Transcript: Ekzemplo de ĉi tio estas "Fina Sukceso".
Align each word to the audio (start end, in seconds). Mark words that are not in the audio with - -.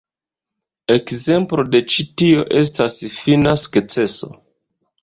Ekzemplo 0.95 1.67
de 1.75 1.83
ĉi 1.97 2.07
tio 2.23 2.49
estas 2.63 2.97
"Fina 3.21 3.57
Sukceso". 3.67 4.37